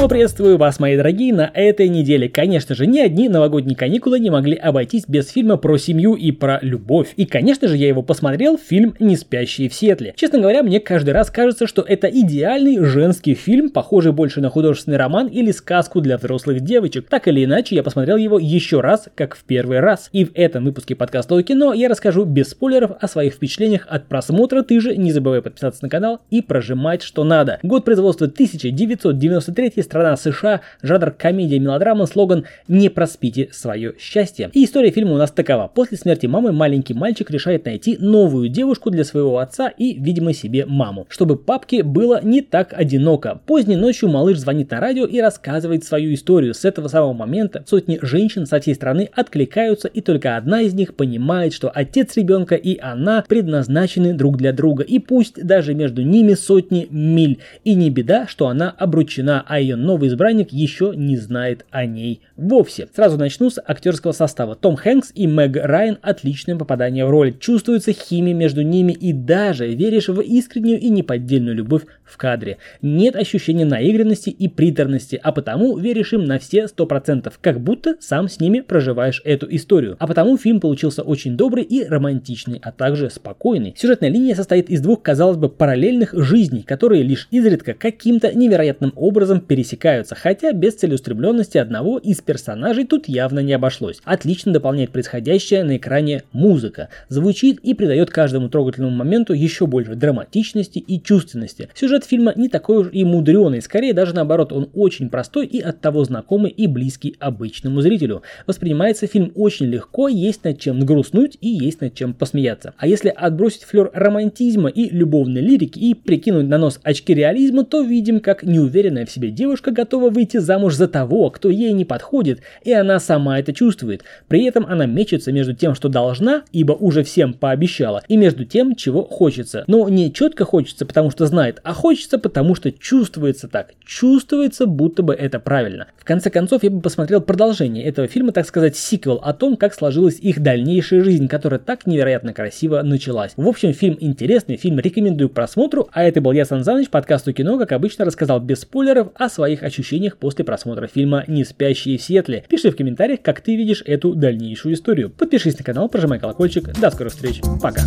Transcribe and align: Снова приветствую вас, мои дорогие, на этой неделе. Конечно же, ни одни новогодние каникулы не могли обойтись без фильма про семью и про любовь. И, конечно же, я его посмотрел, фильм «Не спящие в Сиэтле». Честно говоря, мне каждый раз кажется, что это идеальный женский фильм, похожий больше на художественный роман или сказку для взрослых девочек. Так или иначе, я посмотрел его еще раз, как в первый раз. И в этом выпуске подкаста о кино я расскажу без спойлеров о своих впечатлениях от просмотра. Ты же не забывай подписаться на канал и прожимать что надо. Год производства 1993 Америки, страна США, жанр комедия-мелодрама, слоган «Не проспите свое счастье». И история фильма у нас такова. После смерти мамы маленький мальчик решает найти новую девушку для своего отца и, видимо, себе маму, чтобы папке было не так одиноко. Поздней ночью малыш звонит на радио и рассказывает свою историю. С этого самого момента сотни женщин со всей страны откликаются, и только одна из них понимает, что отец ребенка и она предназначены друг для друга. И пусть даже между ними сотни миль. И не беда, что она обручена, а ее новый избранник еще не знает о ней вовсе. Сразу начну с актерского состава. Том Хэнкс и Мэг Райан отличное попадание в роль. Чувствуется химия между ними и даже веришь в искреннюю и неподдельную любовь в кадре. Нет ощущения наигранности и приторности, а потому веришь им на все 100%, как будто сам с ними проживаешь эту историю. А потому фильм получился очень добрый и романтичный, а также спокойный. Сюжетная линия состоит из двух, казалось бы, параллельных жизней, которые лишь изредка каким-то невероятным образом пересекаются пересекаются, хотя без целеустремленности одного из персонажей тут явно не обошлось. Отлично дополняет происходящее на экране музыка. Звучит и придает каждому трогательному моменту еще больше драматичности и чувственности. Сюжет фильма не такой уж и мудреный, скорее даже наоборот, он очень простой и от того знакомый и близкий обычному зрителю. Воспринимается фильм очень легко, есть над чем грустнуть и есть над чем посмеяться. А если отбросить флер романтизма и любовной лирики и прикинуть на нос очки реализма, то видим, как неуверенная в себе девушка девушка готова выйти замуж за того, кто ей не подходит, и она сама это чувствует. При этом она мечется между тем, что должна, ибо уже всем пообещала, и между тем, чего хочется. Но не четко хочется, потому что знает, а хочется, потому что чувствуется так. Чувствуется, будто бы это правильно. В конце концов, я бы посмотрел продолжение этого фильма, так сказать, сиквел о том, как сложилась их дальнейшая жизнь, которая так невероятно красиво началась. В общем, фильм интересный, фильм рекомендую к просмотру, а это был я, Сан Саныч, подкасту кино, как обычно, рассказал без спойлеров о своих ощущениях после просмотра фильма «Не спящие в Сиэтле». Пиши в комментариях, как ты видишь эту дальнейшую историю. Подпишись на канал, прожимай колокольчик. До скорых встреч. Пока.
Снова 0.00 0.08
приветствую 0.08 0.56
вас, 0.56 0.80
мои 0.80 0.96
дорогие, 0.96 1.34
на 1.34 1.50
этой 1.52 1.90
неделе. 1.90 2.26
Конечно 2.30 2.74
же, 2.74 2.86
ни 2.86 3.00
одни 3.00 3.28
новогодние 3.28 3.76
каникулы 3.76 4.18
не 4.18 4.30
могли 4.30 4.56
обойтись 4.56 5.04
без 5.06 5.28
фильма 5.28 5.58
про 5.58 5.76
семью 5.76 6.14
и 6.14 6.32
про 6.32 6.58
любовь. 6.62 7.12
И, 7.16 7.26
конечно 7.26 7.68
же, 7.68 7.76
я 7.76 7.88
его 7.88 8.02
посмотрел, 8.02 8.56
фильм 8.56 8.94
«Не 8.98 9.14
спящие 9.18 9.68
в 9.68 9.74
Сиэтле». 9.74 10.14
Честно 10.16 10.38
говоря, 10.38 10.62
мне 10.62 10.80
каждый 10.80 11.10
раз 11.10 11.30
кажется, 11.30 11.66
что 11.66 11.82
это 11.82 12.06
идеальный 12.06 12.82
женский 12.82 13.34
фильм, 13.34 13.68
похожий 13.68 14.12
больше 14.12 14.40
на 14.40 14.48
художественный 14.48 14.96
роман 14.96 15.26
или 15.26 15.50
сказку 15.50 16.00
для 16.00 16.16
взрослых 16.16 16.62
девочек. 16.62 17.06
Так 17.10 17.28
или 17.28 17.44
иначе, 17.44 17.74
я 17.74 17.82
посмотрел 17.82 18.16
его 18.16 18.38
еще 18.38 18.80
раз, 18.80 19.06
как 19.14 19.36
в 19.36 19.44
первый 19.44 19.80
раз. 19.80 20.08
И 20.12 20.24
в 20.24 20.30
этом 20.34 20.64
выпуске 20.64 20.94
подкаста 20.94 21.36
о 21.36 21.42
кино 21.42 21.74
я 21.74 21.90
расскажу 21.90 22.24
без 22.24 22.48
спойлеров 22.48 22.92
о 22.98 23.06
своих 23.06 23.34
впечатлениях 23.34 23.86
от 23.86 24.06
просмотра. 24.06 24.62
Ты 24.62 24.80
же 24.80 24.96
не 24.96 25.12
забывай 25.12 25.42
подписаться 25.42 25.80
на 25.82 25.90
канал 25.90 26.22
и 26.30 26.40
прожимать 26.40 27.02
что 27.02 27.22
надо. 27.22 27.58
Год 27.62 27.84
производства 27.84 28.26
1993 28.26 29.72
Америки, 29.72 29.89
страна 29.90 30.16
США, 30.16 30.60
жанр 30.82 31.10
комедия-мелодрама, 31.10 32.06
слоган 32.06 32.44
«Не 32.68 32.88
проспите 32.90 33.48
свое 33.50 33.94
счастье». 33.98 34.50
И 34.52 34.64
история 34.64 34.92
фильма 34.92 35.14
у 35.14 35.16
нас 35.16 35.32
такова. 35.32 35.66
После 35.74 35.98
смерти 35.98 36.26
мамы 36.26 36.52
маленький 36.52 36.94
мальчик 36.94 37.28
решает 37.28 37.64
найти 37.64 37.96
новую 37.98 38.48
девушку 38.48 38.90
для 38.90 39.02
своего 39.02 39.38
отца 39.38 39.68
и, 39.68 39.94
видимо, 40.00 40.32
себе 40.32 40.64
маму, 40.64 41.06
чтобы 41.08 41.36
папке 41.36 41.82
было 41.82 42.20
не 42.22 42.40
так 42.40 42.72
одиноко. 42.72 43.40
Поздней 43.46 43.74
ночью 43.74 44.08
малыш 44.08 44.38
звонит 44.38 44.70
на 44.70 44.78
радио 44.78 45.06
и 45.06 45.20
рассказывает 45.20 45.82
свою 45.82 46.14
историю. 46.14 46.54
С 46.54 46.64
этого 46.64 46.86
самого 46.86 47.12
момента 47.12 47.64
сотни 47.66 47.98
женщин 48.00 48.46
со 48.46 48.60
всей 48.60 48.76
страны 48.76 49.10
откликаются, 49.12 49.88
и 49.88 50.00
только 50.00 50.36
одна 50.36 50.60
из 50.62 50.72
них 50.72 50.94
понимает, 50.94 51.52
что 51.52 51.68
отец 51.74 52.16
ребенка 52.16 52.54
и 52.54 52.78
она 52.78 53.24
предназначены 53.26 54.14
друг 54.14 54.36
для 54.36 54.52
друга. 54.52 54.84
И 54.84 55.00
пусть 55.00 55.44
даже 55.44 55.74
между 55.74 56.02
ними 56.02 56.34
сотни 56.34 56.86
миль. 56.90 57.40
И 57.64 57.74
не 57.74 57.90
беда, 57.90 58.28
что 58.28 58.46
она 58.46 58.70
обручена, 58.78 59.44
а 59.46 59.58
ее 59.58 59.76
новый 59.80 60.08
избранник 60.08 60.52
еще 60.52 60.92
не 60.94 61.16
знает 61.16 61.64
о 61.70 61.86
ней 61.86 62.20
вовсе. 62.36 62.88
Сразу 62.94 63.18
начну 63.18 63.50
с 63.50 63.60
актерского 63.64 64.12
состава. 64.12 64.54
Том 64.54 64.76
Хэнкс 64.76 65.12
и 65.14 65.26
Мэг 65.26 65.56
Райан 65.56 65.98
отличное 66.02 66.56
попадание 66.56 67.06
в 67.06 67.10
роль. 67.10 67.36
Чувствуется 67.38 67.92
химия 67.92 68.34
между 68.34 68.62
ними 68.62 68.92
и 68.92 69.12
даже 69.12 69.72
веришь 69.74 70.08
в 70.08 70.20
искреннюю 70.20 70.78
и 70.80 70.88
неподдельную 70.88 71.56
любовь 71.56 71.82
в 72.04 72.16
кадре. 72.16 72.58
Нет 72.82 73.16
ощущения 73.16 73.64
наигранности 73.64 74.30
и 74.30 74.48
приторности, 74.48 75.18
а 75.22 75.32
потому 75.32 75.78
веришь 75.78 76.12
им 76.12 76.24
на 76.24 76.38
все 76.38 76.64
100%, 76.64 77.32
как 77.40 77.60
будто 77.60 77.96
сам 78.00 78.28
с 78.28 78.40
ними 78.40 78.60
проживаешь 78.60 79.22
эту 79.24 79.46
историю. 79.54 79.96
А 79.98 80.06
потому 80.06 80.36
фильм 80.36 80.60
получился 80.60 81.02
очень 81.02 81.36
добрый 81.36 81.64
и 81.64 81.84
романтичный, 81.84 82.60
а 82.62 82.72
также 82.72 83.10
спокойный. 83.10 83.74
Сюжетная 83.76 84.10
линия 84.10 84.34
состоит 84.34 84.70
из 84.70 84.80
двух, 84.80 85.02
казалось 85.02 85.36
бы, 85.36 85.48
параллельных 85.48 86.12
жизней, 86.12 86.62
которые 86.62 87.02
лишь 87.02 87.28
изредка 87.30 87.74
каким-то 87.74 88.32
невероятным 88.32 88.92
образом 88.96 89.40
пересекаются 89.40 89.69
пересекаются, 89.70 90.14
хотя 90.14 90.52
без 90.52 90.74
целеустремленности 90.74 91.58
одного 91.58 91.98
из 91.98 92.20
персонажей 92.20 92.84
тут 92.84 93.08
явно 93.08 93.40
не 93.40 93.52
обошлось. 93.52 94.00
Отлично 94.04 94.52
дополняет 94.52 94.90
происходящее 94.90 95.64
на 95.64 95.76
экране 95.76 96.24
музыка. 96.32 96.88
Звучит 97.08 97.60
и 97.60 97.74
придает 97.74 98.10
каждому 98.10 98.48
трогательному 98.48 98.94
моменту 98.94 99.32
еще 99.32 99.66
больше 99.66 99.94
драматичности 99.94 100.78
и 100.78 101.00
чувственности. 101.02 101.68
Сюжет 101.74 102.04
фильма 102.04 102.32
не 102.36 102.48
такой 102.48 102.78
уж 102.78 102.88
и 102.92 103.04
мудреный, 103.04 103.62
скорее 103.62 103.94
даже 103.94 104.14
наоборот, 104.14 104.52
он 104.52 104.70
очень 104.74 105.08
простой 105.08 105.46
и 105.46 105.60
от 105.60 105.80
того 105.80 106.04
знакомый 106.04 106.50
и 106.50 106.66
близкий 106.66 107.16
обычному 107.18 107.80
зрителю. 107.80 108.22
Воспринимается 108.46 109.06
фильм 109.06 109.32
очень 109.34 109.66
легко, 109.66 110.08
есть 110.08 110.44
над 110.44 110.58
чем 110.58 110.84
грустнуть 110.84 111.38
и 111.40 111.48
есть 111.48 111.80
над 111.80 111.94
чем 111.94 112.14
посмеяться. 112.14 112.74
А 112.78 112.86
если 112.86 113.08
отбросить 113.08 113.64
флер 113.64 113.90
романтизма 113.92 114.68
и 114.68 114.90
любовной 114.90 115.40
лирики 115.40 115.78
и 115.78 115.94
прикинуть 115.94 116.46
на 116.46 116.58
нос 116.58 116.80
очки 116.82 117.14
реализма, 117.14 117.64
то 117.64 117.82
видим, 117.82 118.20
как 118.20 118.42
неуверенная 118.42 119.06
в 119.06 119.10
себе 119.10 119.30
девушка 119.30 119.59
девушка 119.60 119.72
готова 119.72 120.08
выйти 120.08 120.38
замуж 120.38 120.74
за 120.74 120.88
того, 120.88 121.28
кто 121.28 121.50
ей 121.50 121.72
не 121.72 121.84
подходит, 121.84 122.40
и 122.64 122.72
она 122.72 122.98
сама 122.98 123.38
это 123.38 123.52
чувствует. 123.52 124.04
При 124.26 124.44
этом 124.44 124.64
она 124.66 124.86
мечется 124.86 125.32
между 125.32 125.52
тем, 125.54 125.74
что 125.74 125.90
должна, 125.90 126.44
ибо 126.50 126.72
уже 126.72 127.02
всем 127.02 127.34
пообещала, 127.34 128.02
и 128.08 128.16
между 128.16 128.46
тем, 128.46 128.74
чего 128.74 129.04
хочется. 129.04 129.64
Но 129.66 129.86
не 129.90 130.12
четко 130.14 130.46
хочется, 130.46 130.86
потому 130.86 131.10
что 131.10 131.26
знает, 131.26 131.60
а 131.62 131.74
хочется, 131.74 132.18
потому 132.18 132.54
что 132.54 132.72
чувствуется 132.72 133.48
так. 133.48 133.74
Чувствуется, 133.84 134.64
будто 134.64 135.02
бы 135.02 135.12
это 135.12 135.38
правильно. 135.38 135.88
В 135.98 136.04
конце 136.04 136.30
концов, 136.30 136.62
я 136.62 136.70
бы 136.70 136.80
посмотрел 136.80 137.20
продолжение 137.20 137.84
этого 137.84 138.08
фильма, 138.08 138.32
так 138.32 138.46
сказать, 138.46 138.76
сиквел 138.76 139.16
о 139.22 139.34
том, 139.34 139.58
как 139.58 139.74
сложилась 139.74 140.18
их 140.20 140.40
дальнейшая 140.40 141.04
жизнь, 141.04 141.28
которая 141.28 141.60
так 141.60 141.86
невероятно 141.86 142.32
красиво 142.32 142.80
началась. 142.80 143.32
В 143.36 143.46
общем, 143.46 143.74
фильм 143.74 143.98
интересный, 144.00 144.56
фильм 144.56 144.78
рекомендую 144.78 145.28
к 145.28 145.34
просмотру, 145.34 145.90
а 145.92 146.02
это 146.02 146.22
был 146.22 146.32
я, 146.32 146.46
Сан 146.46 146.64
Саныч, 146.64 146.88
подкасту 146.88 147.34
кино, 147.34 147.58
как 147.58 147.72
обычно, 147.72 148.06
рассказал 148.06 148.40
без 148.40 148.60
спойлеров 148.60 149.08
о 149.16 149.28
своих 149.50 149.62
ощущениях 149.64 150.16
после 150.16 150.44
просмотра 150.44 150.86
фильма 150.86 151.24
«Не 151.26 151.44
спящие 151.44 151.98
в 151.98 152.02
Сиэтле». 152.02 152.44
Пиши 152.48 152.70
в 152.70 152.76
комментариях, 152.76 153.20
как 153.22 153.40
ты 153.40 153.56
видишь 153.56 153.82
эту 153.84 154.14
дальнейшую 154.14 154.74
историю. 154.74 155.10
Подпишись 155.10 155.58
на 155.58 155.64
канал, 155.64 155.88
прожимай 155.88 156.20
колокольчик. 156.20 156.72
До 156.78 156.90
скорых 156.90 157.12
встреч. 157.12 157.40
Пока. 157.60 157.82